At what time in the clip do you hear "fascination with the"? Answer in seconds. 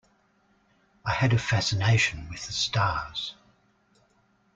1.37-2.53